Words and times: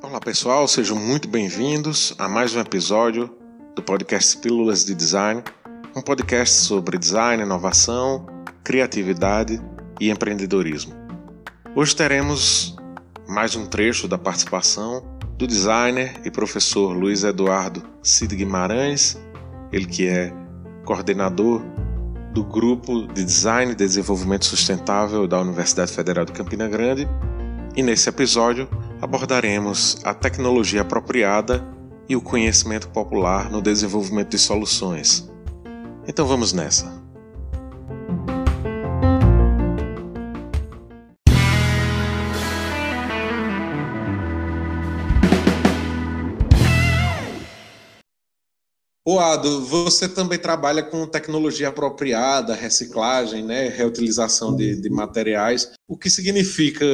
Olá 0.00 0.20
pessoal, 0.24 0.68
sejam 0.68 0.96
muito 0.96 1.26
bem-vindos 1.26 2.14
a 2.18 2.28
mais 2.28 2.54
um 2.54 2.60
episódio 2.60 3.36
do 3.74 3.82
podcast 3.82 4.38
Pílulas 4.38 4.84
de 4.84 4.94
Design, 4.94 5.42
um 5.96 6.00
podcast 6.00 6.54
sobre 6.54 6.96
design, 6.96 7.42
inovação, 7.42 8.26
criatividade 8.62 9.60
e 10.00 10.08
empreendedorismo. 10.08 10.94
Hoje 11.74 11.96
teremos 11.96 12.76
mais 13.28 13.56
um 13.56 13.66
trecho 13.66 14.06
da 14.06 14.18
participação 14.18 15.18
do 15.36 15.48
designer 15.48 16.20
e 16.24 16.30
professor 16.30 16.92
Luiz 16.92 17.24
Eduardo 17.24 17.82
Cid 18.04 18.36
Guimarães, 18.36 19.20
ele 19.72 19.86
que 19.86 20.06
é 20.06 20.32
coordenador 20.84 21.60
do 22.38 22.44
grupo 22.44 23.04
de 23.12 23.24
Design 23.24 23.72
e 23.72 23.74
Desenvolvimento 23.74 24.44
Sustentável 24.44 25.26
da 25.26 25.40
Universidade 25.40 25.90
Federal 25.90 26.24
de 26.24 26.30
Campina 26.30 26.68
Grande, 26.68 27.08
e 27.74 27.82
nesse 27.82 28.08
episódio 28.08 28.68
abordaremos 29.02 30.00
a 30.04 30.14
tecnologia 30.14 30.82
apropriada 30.82 31.66
e 32.08 32.14
o 32.14 32.20
conhecimento 32.20 32.88
popular 32.90 33.50
no 33.50 33.60
desenvolvimento 33.60 34.30
de 34.30 34.38
soluções. 34.38 35.28
Então 36.06 36.28
vamos 36.28 36.52
nessa. 36.52 36.97
Oado, 49.10 49.64
você 49.64 50.06
também 50.06 50.38
trabalha 50.38 50.82
com 50.82 51.06
tecnologia 51.06 51.68
apropriada, 51.68 52.54
reciclagem, 52.54 53.42
né, 53.42 53.66
reutilização 53.66 54.54
de, 54.54 54.76
de, 54.76 54.90
materiais. 54.90 55.72
O 55.88 55.96
que 55.96 56.10
significa 56.10 56.84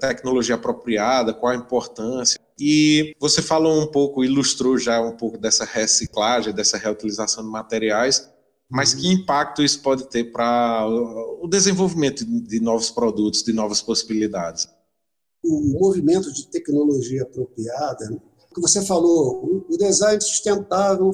tecnologia 0.00 0.54
apropriada? 0.54 1.34
Qual 1.34 1.50
a 1.50 1.56
importância? 1.56 2.38
E 2.60 3.12
você 3.18 3.42
falou 3.42 3.82
um 3.82 3.88
pouco, 3.88 4.22
ilustrou 4.22 4.78
já 4.78 5.00
um 5.00 5.16
pouco 5.16 5.36
dessa 5.36 5.64
reciclagem, 5.64 6.54
dessa 6.54 6.78
reutilização 6.78 7.42
de 7.42 7.50
materiais, 7.50 8.30
mas 8.70 8.94
que 8.94 9.08
impacto 9.08 9.60
isso 9.60 9.82
pode 9.82 10.08
ter 10.08 10.30
para 10.30 10.86
o 11.42 11.48
desenvolvimento 11.48 12.24
de 12.24 12.60
novos 12.60 12.88
produtos, 12.88 13.42
de 13.42 13.52
novas 13.52 13.82
possibilidades? 13.82 14.68
O 15.42 15.60
movimento 15.76 16.32
de 16.32 16.46
tecnologia 16.52 17.24
apropriada, 17.24 18.16
que 18.54 18.60
você 18.60 18.80
falou, 18.86 19.64
o 19.68 19.76
design 19.76 20.20
sustentável 20.20 21.10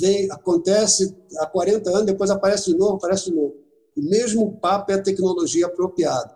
vem, 0.00 0.30
acontece 0.30 1.14
há 1.38 1.46
40 1.46 1.90
anos, 1.90 2.06
depois 2.06 2.30
aparece 2.30 2.70
de 2.70 2.76
novo, 2.76 2.96
aparece 2.96 3.26
de 3.26 3.36
novo. 3.36 3.54
O 3.96 4.02
mesmo 4.02 4.58
papo 4.58 4.92
é 4.92 4.94
a 4.94 5.02
tecnologia 5.02 5.66
apropriada, 5.66 6.34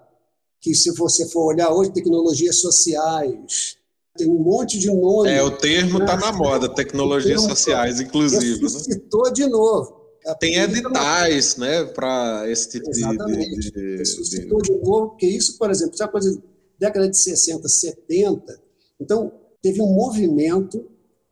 que 0.60 0.74
se 0.74 0.92
você 0.92 1.28
for 1.28 1.46
olhar 1.46 1.72
hoje, 1.72 1.92
tecnologias 1.92 2.60
sociais, 2.60 3.76
tem 4.16 4.28
um 4.28 4.38
monte 4.38 4.78
de 4.78 4.90
nome. 4.90 5.30
É, 5.30 5.42
o 5.42 5.50
termo 5.50 6.00
está 6.00 6.16
na 6.16 6.32
moda, 6.32 6.68
tecnologias 6.68 7.42
sociais, 7.42 8.00
inclusive. 8.00 8.56
Né? 8.56 8.62
Ressuscitou 8.62 9.24
né? 9.26 9.32
de 9.32 9.46
novo. 9.46 9.96
Tem 10.40 10.56
editais, 10.56 11.56
né, 11.56 11.84
para 11.84 12.50
esse 12.50 12.68
tipo 12.70 12.90
Exatamente. 12.90 13.70
de... 13.70 13.96
Ressuscitou 13.98 14.60
de 14.60 14.72
novo, 14.72 15.10
porque 15.10 15.26
isso, 15.26 15.56
por 15.56 15.70
exemplo, 15.70 15.96
já 15.96 16.08
coisa 16.08 16.42
década 16.78 17.08
de 17.08 17.16
60, 17.16 17.68
70, 17.68 18.60
então 19.00 19.32
teve 19.62 19.80
um 19.80 19.94
movimento 19.94 20.84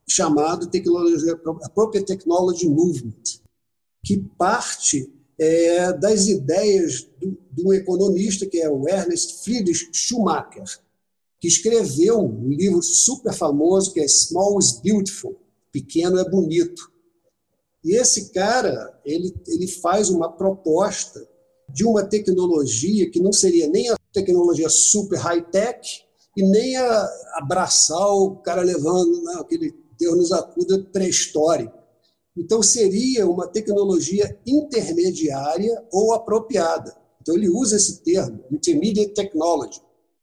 chamado 0.09 0.69
tecnologia, 0.69 1.33
Appropriate 1.63 2.07
Technology 2.07 2.69
Movement, 2.69 3.41
que 4.05 4.19
parte 4.37 5.11
é, 5.39 5.93
das 5.93 6.27
ideias 6.27 7.09
de 7.21 7.67
um 7.67 7.73
economista 7.73 8.47
que 8.47 8.61
é 8.61 8.69
o 8.69 8.89
Ernest 8.89 9.43
Friedrich 9.43 9.89
Schumacher, 9.93 10.65
que 11.41 11.49
escreveu 11.49 12.21
um 12.21 12.49
livro 12.49 12.83
super 12.83 13.33
famoso 13.33 13.93
que 13.93 14.01
é 14.01 14.09
Small 14.09 14.59
is 14.59 14.81
Beautiful, 14.81 15.37
Pequeno 15.73 16.19
é 16.19 16.29
Bonito. 16.29 16.91
E 17.85 17.97
esse 17.97 18.33
cara, 18.33 18.99
ele, 19.05 19.35
ele 19.47 19.67
faz 19.67 20.09
uma 20.09 20.33
proposta 20.33 21.27
de 21.69 21.85
uma 21.85 22.05
tecnologia 22.05 23.11
que 23.11 23.21
não 23.21 23.33
seria 23.33 23.69
nem 23.69 23.91
a 23.91 23.97
tecnologia 24.13 24.69
super 24.69 25.19
high-tech 25.19 26.05
e 26.37 26.43
nem 26.43 26.77
a 26.77 27.09
abraçar 27.35 28.09
o 28.09 28.37
cara 28.37 28.63
levando 28.63 29.23
né, 29.23 29.35
aquele 29.39 29.84
Deus 29.99 30.17
nos 30.17 30.33
acuda 30.33 30.83
pré-histórico. 30.93 31.79
Então, 32.37 32.63
seria 32.63 33.29
uma 33.29 33.47
tecnologia 33.47 34.39
intermediária 34.47 35.83
ou 35.93 36.15
apropriada. 36.15 36.95
Então, 37.23 37.37
ele 37.37 37.49
usa 37.49 37.77
esse 37.77 38.03
termo, 38.03 38.41
Intermediate 38.51 39.15
Technology. 39.15 39.81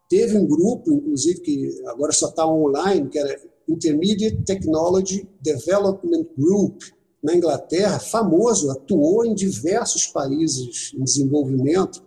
Teve 0.09 0.37
um 0.37 0.45
grupo, 0.45 0.91
inclusive, 0.91 1.39
que 1.39 1.81
agora 1.87 2.11
só 2.11 2.27
está 2.27 2.45
online, 2.45 3.09
que 3.09 3.17
era 3.17 3.41
Intermediate 3.67 4.43
Technology 4.43 5.27
Development 5.41 6.27
Group, 6.37 6.81
na 7.23 7.35
Inglaterra, 7.35 7.99
famoso, 7.99 8.71
atuou 8.71 9.25
em 9.25 9.35
diversos 9.35 10.07
países 10.07 10.91
em 10.93 11.03
desenvolvimento 11.03 12.03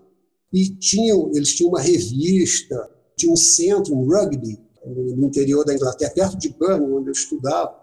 e 0.53 0.69
tinham, 0.70 1.30
eles 1.34 1.54
tinham 1.54 1.70
uma 1.70 1.80
revista, 1.80 2.91
tinha 3.16 3.32
um 3.32 3.36
centro, 3.36 3.94
um 3.94 4.06
rugby, 4.06 4.60
no 4.87 5.27
interior 5.27 5.65
da 5.65 5.75
Inglaterra, 5.75 6.12
perto 6.15 6.37
de 6.37 6.49
Birmingham, 6.50 6.97
onde 6.97 7.09
eu 7.09 7.12
estudava. 7.12 7.75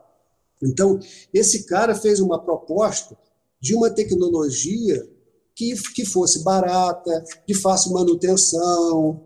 Então, 0.62 1.00
esse 1.34 1.66
cara 1.66 1.96
fez 1.96 2.20
uma 2.20 2.40
proposta 2.40 3.18
de 3.60 3.76
uma 3.76 3.90
tecnologia 3.90 5.08
que, 5.56 5.74
que 5.94 6.06
fosse 6.06 6.44
barata, 6.44 7.24
de 7.48 7.54
fácil 7.54 7.94
manutenção. 7.94 9.24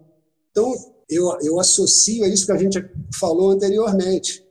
Então, 0.52 0.74
eu, 1.10 1.38
eu 1.42 1.60
associo 1.60 2.24
a 2.24 2.28
isso 2.28 2.46
que 2.46 2.52
a 2.52 2.58
gente 2.58 2.84
falou 3.18 3.52
anteriormente. 3.52 4.46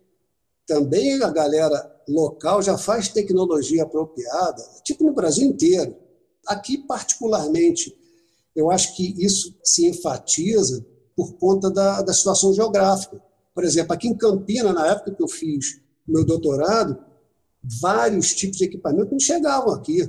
Também 0.67 1.23
a 1.23 1.31
galera 1.31 1.95
local 2.09 2.63
já 2.63 2.77
faz 2.77 3.09
tecnologia 3.09 3.83
apropriada, 3.83 4.63
tipo 4.85 5.05
no 5.05 5.15
Brasil 5.15 5.47
inteiro. 5.47 5.97
Aqui, 6.47 6.79
particularmente, 6.79 7.97
eu 8.55 8.71
acho 8.71 8.95
que 8.95 9.15
isso 9.23 9.55
se 9.63 9.87
enfatiza 9.87 10.85
por 11.17 11.35
conta 11.35 11.71
da, 11.71 12.03
da 12.03 12.13
situação 12.13 12.53
geográfica. 12.53 13.23
Por 13.55 13.65
exemplo, 13.65 13.93
aqui 13.93 14.09
em 14.09 14.17
Campina, 14.17 14.73
na 14.73 14.87
época 14.89 15.13
que 15.13 15.23
eu 15.23 15.29
fiz 15.29 15.81
meu 16.07 16.25
doutorado, 16.25 16.99
vários 17.81 18.35
tipos 18.35 18.59
de 18.59 18.65
equipamento 18.65 19.13
não 19.13 19.21
chegavam 19.21 19.73
aqui. 19.73 20.03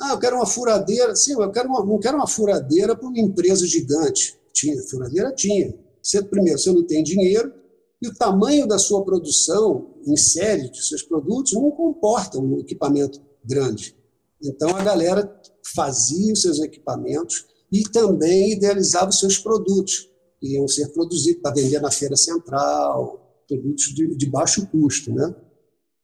Ah, 0.00 0.12
eu 0.12 0.18
quero 0.18 0.36
uma 0.36 0.46
furadeira. 0.46 1.14
Sim, 1.14 1.40
eu 1.40 1.50
quero 1.50 1.68
uma, 1.68 1.84
não 1.84 1.98
quero 1.98 2.16
uma 2.16 2.26
furadeira 2.26 2.96
para 2.96 3.08
uma 3.08 3.18
empresa 3.18 3.66
gigante. 3.66 4.36
Tinha, 4.52 4.82
furadeira 4.82 5.32
tinha. 5.32 5.74
Você, 6.02 6.22
primeiro, 6.22 6.58
você 6.58 6.72
não 6.72 6.84
tem 6.84 7.02
dinheiro 7.02 7.52
e 8.00 8.08
o 8.08 8.14
tamanho 8.14 8.66
da 8.66 8.78
sua 8.78 9.04
produção 9.04 9.94
em 10.04 10.16
série 10.16 10.68
de 10.68 10.84
seus 10.84 11.02
produtos 11.02 11.52
não 11.52 11.70
comporta 11.70 12.38
um 12.38 12.58
equipamento 12.58 13.20
grande. 13.44 13.96
Então, 14.42 14.76
a 14.76 14.82
galera 14.82 15.40
fazia 15.74 16.32
os 16.32 16.42
seus 16.42 16.58
equipamentos 16.58 17.46
e 17.72 17.82
também 17.84 18.52
idealizava 18.52 19.08
os 19.08 19.18
seus 19.18 19.38
produtos, 19.38 20.10
que 20.38 20.54
iam 20.54 20.68
ser 20.68 20.88
produzidos 20.88 21.40
para 21.40 21.54
vender 21.54 21.80
na 21.80 21.90
feira 21.90 22.16
central, 22.16 23.42
produtos 23.48 23.86
de, 23.94 24.14
de 24.14 24.26
baixo 24.26 24.66
custo. 24.66 25.10
Né? 25.12 25.34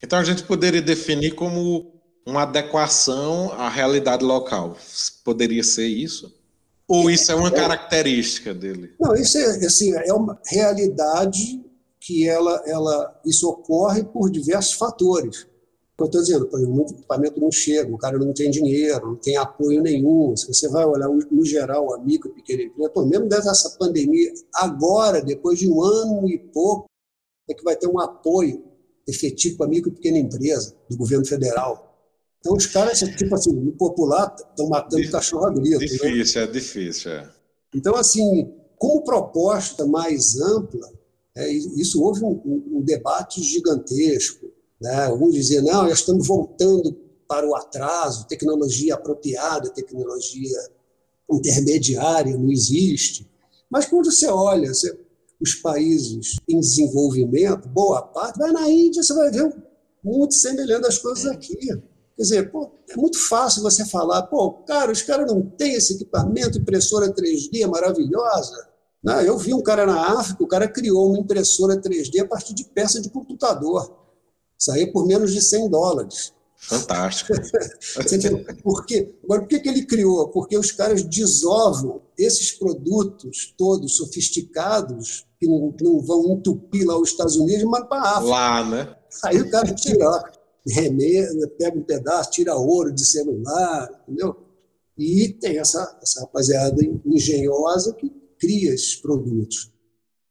Então 0.03 0.19
a 0.19 0.25
gente 0.25 0.45
poderia 0.45 0.81
definir 0.81 1.35
como 1.35 1.93
uma 2.27 2.43
adequação 2.43 3.53
à 3.53 3.69
realidade 3.69 4.25
local. 4.25 4.77
Poderia 5.25 5.63
ser 5.63 5.87
isso? 5.87 6.35
Ou 6.87 7.11
isso 7.11 7.31
é 7.31 7.35
uma 7.35 7.51
característica 7.51 8.55
dele? 8.55 8.95
Não, 8.99 9.15
isso 9.15 9.37
é, 9.37 9.67
assim, 9.67 9.93
é 9.93 10.13
uma 10.15 10.41
realidade 10.47 11.63
que 12.01 12.27
ela, 12.27 12.63
ela, 12.65 13.21
isso 13.27 13.47
ocorre 13.47 14.03
por 14.05 14.31
diversos 14.31 14.73
fatores 14.73 15.47
eu 15.99 16.07
estou 16.07 16.23
dizendo, 16.23 16.47
por 16.47 16.59
exemplo, 16.59 16.77
muito 16.77 16.95
equipamento 16.95 17.41
não 17.41 17.51
chega, 17.51 17.93
o 17.93 17.99
cara 17.99 18.17
não 18.19 18.33
tem 18.33 18.51
dinheiro, 18.51 19.09
não 19.09 19.17
tem 19.17 19.37
apoio 19.37 19.83
nenhum. 19.83 20.37
Se 20.37 20.47
você 20.47 20.69
vai 20.69 20.85
olhar, 20.85 21.09
no 21.09 21.45
geral, 21.45 21.93
a 21.93 21.99
micro 21.99 22.31
e 22.31 22.35
pequena 22.35 22.63
empresa, 22.63 23.07
mesmo 23.07 23.29
dessa 23.29 23.71
pandemia, 23.71 24.33
agora, 24.55 25.21
depois 25.21 25.59
de 25.59 25.69
um 25.69 25.83
ano 25.83 26.29
e 26.29 26.39
pouco, 26.39 26.87
é 27.51 27.55
que 27.55 27.65
vai 27.65 27.75
ter 27.75 27.89
um 27.89 27.99
apoio 27.99 28.63
efetivo 29.09 29.57
para 29.57 29.67
a 29.67 29.69
micro 29.69 29.91
e 29.91 29.95
pequena 29.95 30.19
empresa 30.19 30.77
do 30.89 30.97
governo 30.97 31.27
federal. 31.27 31.85
Então, 32.39 32.55
os 32.55 32.67
caras, 32.67 33.01
tipo 33.01 33.35
assim, 33.35 33.51
no 33.53 33.73
popular, 33.73 34.37
estão 34.39 34.69
matando 34.69 35.03
Dif 35.03 35.11
cachorro 35.11 35.47
a 35.47 35.51
grito. 35.51 35.81
Né? 35.81 35.87
Difícil, 35.87 36.41
né? 36.41 36.47
é 36.47 36.51
difícil. 36.51 37.11
É. 37.11 37.31
Então, 37.75 37.97
assim, 37.97 38.55
como 38.77 39.03
proposta 39.03 39.85
mais 39.85 40.39
ampla, 40.41 40.89
é, 41.37 41.51
isso 41.51 42.01
houve 42.01 42.23
um, 42.23 42.41
um, 42.45 42.79
um 42.79 42.83
debate 42.83 43.43
gigantesco 43.43 44.58
né? 44.81 45.07
Alguns 45.07 45.35
diziam, 45.35 45.65
não, 45.65 45.85
nós 45.85 46.01
estamos 46.01 46.27
voltando 46.27 46.97
para 47.29 47.47
o 47.49 47.55
atraso, 47.55 48.27
tecnologia 48.27 48.95
apropriada, 48.95 49.71
tecnologia 49.71 50.59
intermediária 51.31 52.37
não 52.37 52.51
existe. 52.51 53.31
Mas 53.71 53.87
quando 53.87 54.11
você 54.11 54.27
olha 54.29 54.73
você, 54.73 54.99
os 55.41 55.55
países 55.55 56.37
em 56.49 56.59
desenvolvimento, 56.59 57.69
boa 57.69 58.03
parte, 58.03 58.39
vai 58.39 58.51
na 58.51 58.69
Índia, 58.69 59.03
você 59.03 59.15
vai 59.15 59.31
ver 59.31 59.55
muito 60.03 60.35
semelhante 60.35 60.87
às 60.87 60.99
coisas 60.99 61.27
aqui. 61.27 61.57
Quer 61.57 62.23
dizer, 62.23 62.51
pô, 62.51 62.71
é 62.89 62.97
muito 62.97 63.19
fácil 63.29 63.63
você 63.63 63.85
falar, 63.87 64.23
pô, 64.23 64.53
cara, 64.65 64.91
os 64.91 65.03
caras 65.03 65.31
não 65.31 65.43
têm 65.43 65.75
esse 65.75 65.95
equipamento, 65.95 66.59
impressora 66.59 67.13
3D 67.13 67.65
maravilhosa. 67.67 68.69
Não, 69.03 69.21
eu 69.21 69.39
vi 69.39 69.55
um 69.55 69.63
cara 69.63 69.87
na 69.87 70.19
África, 70.19 70.43
o 70.43 70.49
cara 70.49 70.67
criou 70.67 71.11
uma 71.11 71.21
impressora 71.21 71.81
3D 71.81 72.21
a 72.21 72.27
partir 72.27 72.55
de 72.55 72.65
peça 72.65 73.01
de 73.01 73.09
computador. 73.11 74.08
Saiu 74.59 74.93
por 74.93 75.07
menos 75.07 75.33
de 75.33 75.41
100 75.41 75.71
dólares. 75.71 76.33
Fantástico. 76.57 77.33
por 78.63 78.85
quê? 78.85 79.15
Agora, 79.23 79.43
por 79.43 79.49
que, 79.49 79.61
que 79.61 79.69
ele 79.69 79.87
criou? 79.87 80.29
Porque 80.29 80.59
os 80.59 80.73
caras 80.73 81.05
desovam 81.05 82.03
esses 82.19 82.51
produtos 82.51 83.55
todos 83.57 83.97
sofisticados, 83.97 85.25
que 85.39 85.47
não, 85.47 85.73
não 85.81 86.01
vão 86.01 86.33
entupir 86.33 86.85
lá 86.85 86.99
os 86.99 87.11
Estados 87.11 87.37
Unidos, 87.37 87.63
mas 87.65 87.87
para 87.89 88.03
a 88.03 88.11
África. 88.17 88.31
Lá, 88.31 88.65
né? 88.69 88.97
Aí 89.25 89.41
o 89.41 89.51
cara 89.51 89.73
tira, 89.73 90.33
remenda, 90.67 91.49
pega 91.57 91.79
um 91.79 91.83
pedaço, 91.83 92.33
tira 92.33 92.57
ouro 92.57 92.93
de 92.93 93.07
celular, 93.07 93.89
entendeu? 94.03 94.37
E 94.99 95.29
tem 95.41 95.59
essa, 95.59 95.97
essa 96.03 96.23
rapaziada 96.23 96.77
engenhosa 97.07 97.95
que 97.95 98.13
cria 98.37 98.75
esses 98.75 98.97
produtos. 98.97 99.71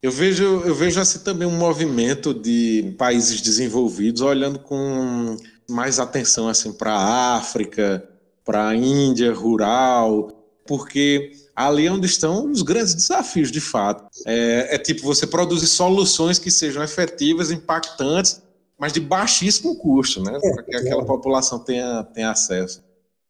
Eu 0.07 0.11
vejo, 0.11 0.61
eu 0.61 0.73
vejo 0.73 1.01
assim 1.01 1.19
também 1.19 1.45
um 1.45 1.57
movimento 1.57 2.33
de 2.33 2.95
países 2.97 3.41
desenvolvidos 3.41 4.21
olhando 4.21 4.57
com 4.57 5.35
mais 5.69 5.99
atenção 5.99 6.47
assim 6.47 6.71
para 6.71 6.93
a 6.93 7.35
África, 7.35 8.07
para 8.45 8.69
a 8.69 8.73
Índia 8.73 9.33
rural, 9.33 10.31
porque 10.65 11.33
ali 11.53 11.87
é 11.87 11.91
onde 11.91 12.05
estão 12.05 12.49
os 12.49 12.61
grandes 12.61 12.95
desafios 12.95 13.51
de 13.51 13.59
fato. 13.59 14.07
É, 14.25 14.75
é 14.75 14.77
tipo 14.77 15.01
você 15.01 15.27
produzir 15.27 15.67
soluções 15.67 16.39
que 16.39 16.49
sejam 16.49 16.81
efetivas, 16.81 17.51
impactantes, 17.51 18.41
mas 18.79 18.93
de 18.93 19.01
baixíssimo 19.01 19.75
custo, 19.75 20.23
né? 20.23 20.39
É, 20.41 20.53
para 20.53 20.63
que 20.63 20.73
aquela 20.73 21.01
é. 21.01 21.05
população 21.05 21.59
tenha, 21.59 22.05
tenha 22.13 22.31
acesso. 22.31 22.81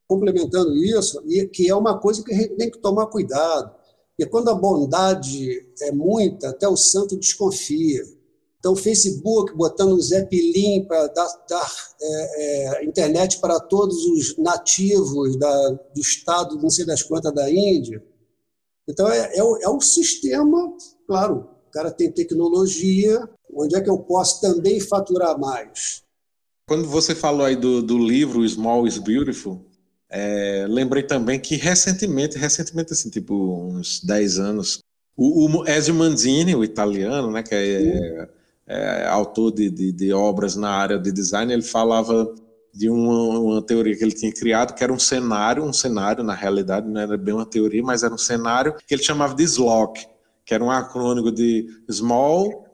Complementando 0.08 0.76
isso, 0.76 1.24
e 1.26 1.48
que 1.48 1.68
é 1.68 1.74
uma 1.74 1.98
coisa 1.98 2.24
que 2.24 2.32
a 2.32 2.38
gente 2.38 2.56
tem 2.56 2.70
que 2.70 2.78
tomar 2.78 3.08
cuidado 3.08 3.77
e 4.18 4.26
quando 4.26 4.50
a 4.50 4.56
bondade 4.56 5.66
é 5.82 5.92
muita, 5.92 6.50
até 6.50 6.68
o 6.68 6.76
santo 6.76 7.18
desconfia. 7.18 8.04
Então, 8.60 8.74
o 8.74 8.76
Facebook 8.76 9.56
botando 9.56 9.94
um 9.94 10.02
Zeppelin 10.02 10.86
para 10.86 11.08
dar, 11.08 11.46
dar 11.48 11.72
é, 12.02 12.80
é, 12.82 12.86
internet 12.86 13.40
para 13.40 13.60
todos 13.60 13.96
os 14.08 14.38
nativos 14.38 15.38
da, 15.38 15.70
do 15.70 16.02
estado, 16.02 16.60
não 16.60 16.70
sei 16.70 16.84
das 16.84 17.04
quantas, 17.04 17.34
da 17.34 17.50
Índia. 17.50 18.04
Então, 18.88 19.08
é, 19.08 19.38
é, 19.38 19.44
o, 19.44 19.58
é 19.58 19.70
um 19.70 19.80
sistema, 19.80 20.74
claro, 21.06 21.48
o 21.68 21.72
cara 21.72 21.92
tem 21.92 22.12
tecnologia, 22.12 23.30
onde 23.54 23.76
é 23.76 23.82
que 23.82 23.90
eu 23.90 24.00
posso 24.00 24.42
também 24.42 24.80
faturar 24.80 25.40
mais? 25.40 26.04
Quando 26.68 26.88
você 26.88 27.14
falou 27.14 27.46
aí 27.46 27.56
do, 27.56 27.82
do 27.84 27.98
livro 27.98 28.48
Small 28.48 28.88
is 28.88 28.98
Beautiful, 28.98 29.67
é, 30.10 30.66
lembrei 30.70 31.04
também 31.04 31.40
que 31.40 31.56
recentemente, 31.56 32.38
recentemente 32.38 32.94
assim, 32.94 33.10
tipo 33.10 33.68
uns 33.72 34.02
10 34.04 34.40
anos, 34.40 34.80
o, 35.16 35.48
o 35.48 35.68
Ezio 35.68 35.96
Manzini, 35.96 36.56
o 36.56 36.64
italiano, 36.64 37.32
né, 37.32 37.44
que 37.44 37.56
é, 37.56 38.30
é 38.68 39.08
autor 39.08 39.52
de, 39.52 39.70
de, 39.70 39.92
de, 39.92 40.14
obras 40.14 40.56
na 40.56 40.70
área 40.70 40.98
de 40.98 41.12
design, 41.12 41.52
ele 41.52 41.64
falava 41.64 42.34
de 42.74 42.90
uma, 42.90 43.40
uma, 43.40 43.62
teoria 43.62 43.98
que 43.98 44.04
ele 44.04 44.14
tinha 44.14 44.32
criado, 44.32 44.76
que 44.76 44.84
era 44.84 44.94
um 44.94 45.00
cenário, 45.00 45.64
um 45.64 45.74
cenário, 45.74 46.24
na 46.24 46.36
realidade, 46.36 46.88
não 46.88 47.02
era 47.02 47.18
bem 47.18 47.34
uma 47.34 47.46
teoria, 47.46 47.82
mas 47.82 48.04
era 48.04 48.14
um 48.14 48.18
cenário 48.18 48.76
que 48.88 48.94
ele 48.94 49.04
chamava 49.04 49.34
de 49.34 49.44
SLOC, 49.44 50.06
que 50.46 50.54
era 50.54 50.64
um 50.64 50.70
acrônimo 50.70 51.32
de 51.32 51.68
Small, 51.90 52.66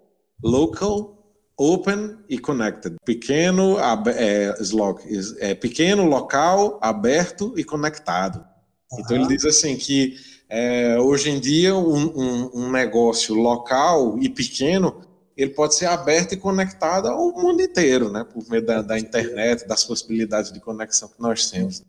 Local, 0.44 1.23
open 1.58 2.18
e 2.28 2.38
connected. 2.38 2.96
Pequeno, 3.06 3.78
é, 4.10 4.56
slog, 4.62 5.02
é, 5.40 5.54
pequeno, 5.54 6.06
local, 6.06 6.80
aberto 6.82 7.54
e 7.58 7.64
conectado. 7.64 8.44
Uhum. 8.92 9.00
Então 9.00 9.18
ele 9.18 9.28
diz 9.28 9.46
assim 9.46 9.76
que 9.76 10.16
é, 10.50 11.00
hoje 11.00 11.30
em 11.30 11.40
dia 11.40 11.76
um, 11.76 12.06
um, 12.06 12.52
um, 12.54 12.72
negócio 12.72 13.34
local 13.36 14.20
e 14.20 14.30
pequeno 14.30 15.02
ele 15.36 15.52
pode 15.52 15.74
ser 15.74 15.88
aberto 15.88 16.34
e 16.34 16.38
conectado 16.38 17.08
ao 17.08 17.32
mundo 17.32 17.62
inteiro, 17.62 18.12
né? 18.12 18.24
Por 18.24 18.48
meio 18.50 18.64
da, 18.64 18.84
da 18.84 19.00
internet, 19.00 19.68
das 19.68 19.84
possibilidades 19.84 20.52
de 20.52 20.60
conexão 20.60 21.10
que 21.10 21.20
nós 21.20 21.50
temos. 21.50 21.82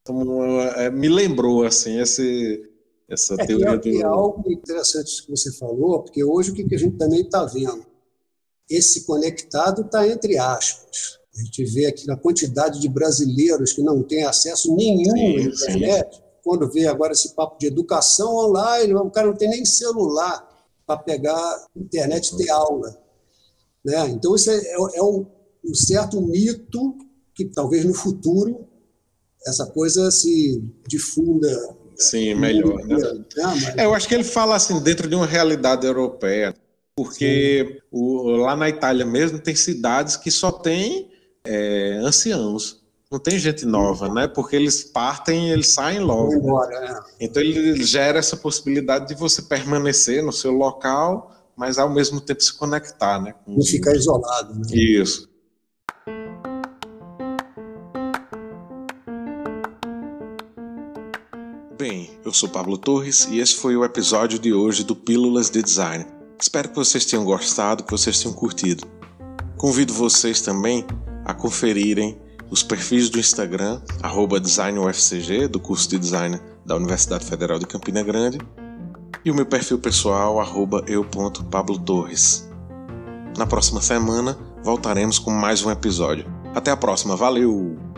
Então 0.00 0.62
é, 0.76 0.90
me 0.90 1.08
lembrou 1.08 1.64
assim 1.64 2.00
esse 2.00 2.64
essa 3.08 3.34
é, 3.34 3.46
teoria 3.46 3.68
é, 3.68 3.76
do... 3.76 4.00
é 4.00 4.02
algo 4.02 4.50
interessante 4.50 5.24
que 5.24 5.30
você 5.30 5.52
falou, 5.52 6.02
porque 6.02 6.24
hoje 6.24 6.50
o 6.50 6.54
que 6.54 6.74
a 6.74 6.78
gente 6.78 6.96
também 6.96 7.20
está 7.20 7.44
vendo 7.44 7.86
esse 8.68 9.04
conectado 9.04 9.82
está 9.82 10.06
entre 10.06 10.38
aspas. 10.38 11.18
A 11.36 11.42
gente 11.42 11.64
vê 11.66 11.86
aqui 11.86 12.10
a 12.10 12.16
quantidade 12.16 12.80
de 12.80 12.88
brasileiros 12.88 13.72
que 13.72 13.82
não 13.82 14.02
têm 14.02 14.24
acesso 14.24 14.74
nenhum 14.74 15.14
à 15.14 15.40
internet. 15.40 16.16
Sim. 16.16 16.22
Quando 16.42 16.70
vê 16.70 16.86
agora 16.86 17.12
esse 17.12 17.34
papo 17.34 17.58
de 17.58 17.66
educação 17.66 18.34
online, 18.34 18.94
o 18.94 19.10
cara 19.10 19.26
não 19.26 19.36
tem 19.36 19.50
nem 19.50 19.64
celular 19.64 20.48
para 20.86 20.98
pegar 20.98 21.66
internet 21.76 22.32
e 22.32 22.36
ter 22.38 22.50
aula. 22.50 22.96
Né? 23.84 24.08
Então, 24.10 24.34
isso 24.34 24.50
é, 24.50 24.56
é, 24.56 24.76
é 24.94 25.02
um, 25.02 25.26
um 25.64 25.74
certo 25.74 26.20
mito 26.20 26.96
que 27.34 27.44
talvez 27.44 27.84
no 27.84 27.92
futuro 27.92 28.66
essa 29.46 29.66
coisa 29.66 30.10
se 30.10 30.62
difunda. 30.88 31.76
Sim, 31.96 32.34
melhor. 32.34 32.84
Né? 32.86 32.96
Né? 32.96 33.74
É, 33.76 33.84
eu 33.84 33.94
acho 33.94 34.08
que 34.08 34.14
ele 34.14 34.24
fala 34.24 34.56
assim, 34.56 34.80
dentro 34.80 35.08
de 35.08 35.14
uma 35.14 35.26
realidade 35.26 35.86
europeia 35.86 36.54
porque 36.96 37.82
o, 37.92 38.30
lá 38.38 38.56
na 38.56 38.70
Itália 38.70 39.04
mesmo 39.04 39.38
tem 39.38 39.54
cidades 39.54 40.16
que 40.16 40.30
só 40.30 40.50
tem 40.50 41.12
é, 41.44 41.98
anciãos. 42.02 42.82
Não 43.12 43.20
tem 43.20 43.38
gente 43.38 43.66
nova, 43.66 44.08
né? 44.08 44.26
Porque 44.26 44.56
eles 44.56 44.82
partem 44.82 45.48
e 45.48 45.52
eles 45.52 45.68
saem 45.68 46.00
logo. 46.00 46.32
Embora, 46.34 46.80
né? 46.80 47.00
Então 47.20 47.40
ele 47.42 47.80
gera 47.84 48.18
essa 48.18 48.36
possibilidade 48.36 49.06
de 49.06 49.14
você 49.14 49.42
permanecer 49.42 50.24
no 50.24 50.32
seu 50.32 50.52
local, 50.52 51.30
mas 51.54 51.78
ao 51.78 51.88
mesmo 51.88 52.20
tempo 52.20 52.42
se 52.42 52.52
conectar, 52.52 53.20
né? 53.22 53.34
Não 53.46 53.62
ficar 53.62 53.94
isolado. 53.94 54.54
Né? 54.54 54.62
Isso. 54.72 55.28
Bem, 61.78 62.10
eu 62.24 62.32
sou 62.32 62.48
Pablo 62.48 62.78
Torres 62.78 63.28
e 63.30 63.38
esse 63.38 63.54
foi 63.54 63.76
o 63.76 63.84
episódio 63.84 64.38
de 64.38 64.52
hoje 64.52 64.82
do 64.82 64.96
Pílulas 64.96 65.50
de 65.50 65.62
Design. 65.62 66.15
Espero 66.40 66.68
que 66.68 66.76
vocês 66.76 67.04
tenham 67.04 67.24
gostado, 67.24 67.82
que 67.82 67.90
vocês 67.90 68.20
tenham 68.20 68.34
curtido. 68.34 68.86
Convido 69.56 69.92
vocês 69.92 70.40
também 70.40 70.84
a 71.24 71.32
conferirem 71.32 72.20
os 72.50 72.62
perfis 72.62 73.08
do 73.08 73.18
Instagram, 73.18 73.80
DesignUFCG, 74.40 75.48
do 75.48 75.58
curso 75.58 75.88
de 75.88 75.98
Design 75.98 76.40
da 76.64 76.76
Universidade 76.76 77.24
Federal 77.24 77.58
de 77.58 77.66
Campina 77.66 78.02
Grande, 78.02 78.38
e 79.24 79.30
o 79.30 79.34
meu 79.34 79.46
perfil 79.46 79.78
pessoal, 79.78 80.38
eu.pablotorres. 80.86 82.48
Na 83.36 83.46
próxima 83.46 83.82
semana 83.82 84.38
voltaremos 84.62 85.18
com 85.18 85.30
mais 85.30 85.64
um 85.64 85.70
episódio. 85.70 86.26
Até 86.54 86.70
a 86.70 86.76
próxima, 86.76 87.16
valeu! 87.16 87.95